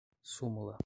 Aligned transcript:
súmula 0.25 0.77